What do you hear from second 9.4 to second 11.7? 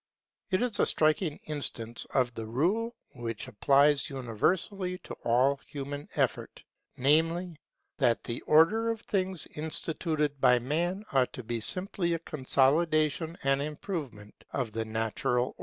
instituted by man ought to be